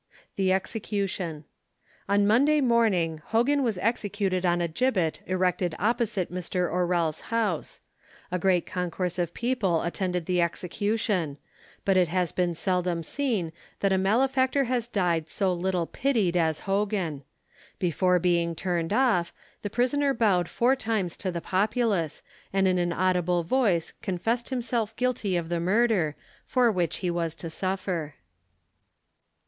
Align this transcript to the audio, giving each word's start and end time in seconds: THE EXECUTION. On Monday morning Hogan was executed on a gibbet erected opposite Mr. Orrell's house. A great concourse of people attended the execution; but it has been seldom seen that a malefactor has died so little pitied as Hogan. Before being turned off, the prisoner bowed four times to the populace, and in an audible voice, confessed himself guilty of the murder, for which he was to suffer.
THE 0.35 0.51
EXECUTION. 0.51 1.43
On 2.09 2.25
Monday 2.25 2.59
morning 2.59 3.21
Hogan 3.25 3.61
was 3.61 3.77
executed 3.77 4.47
on 4.47 4.59
a 4.59 4.67
gibbet 4.67 5.19
erected 5.27 5.75
opposite 5.77 6.33
Mr. 6.33 6.67
Orrell's 6.67 7.21
house. 7.29 7.81
A 8.31 8.39
great 8.39 8.65
concourse 8.65 9.19
of 9.19 9.35
people 9.35 9.83
attended 9.83 10.25
the 10.25 10.41
execution; 10.41 11.37
but 11.85 11.97
it 11.97 12.07
has 12.07 12.31
been 12.31 12.55
seldom 12.55 13.03
seen 13.03 13.51
that 13.81 13.93
a 13.93 13.99
malefactor 13.99 14.63
has 14.63 14.87
died 14.87 15.29
so 15.29 15.53
little 15.53 15.85
pitied 15.85 16.35
as 16.35 16.61
Hogan. 16.61 17.21
Before 17.77 18.17
being 18.17 18.55
turned 18.55 18.91
off, 18.91 19.31
the 19.61 19.69
prisoner 19.69 20.15
bowed 20.15 20.49
four 20.49 20.75
times 20.75 21.15
to 21.17 21.29
the 21.31 21.41
populace, 21.41 22.23
and 22.51 22.67
in 22.67 22.79
an 22.79 22.91
audible 22.91 23.43
voice, 23.43 23.93
confessed 24.01 24.49
himself 24.49 24.95
guilty 24.95 25.37
of 25.37 25.49
the 25.49 25.59
murder, 25.59 26.15
for 26.43 26.71
which 26.71 26.97
he 27.05 27.11
was 27.11 27.35
to 27.35 27.51
suffer. 27.51 28.15